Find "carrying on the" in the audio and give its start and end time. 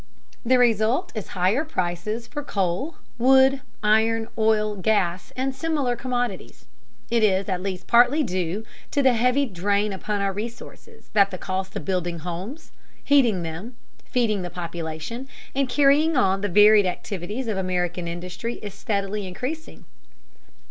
15.69-16.49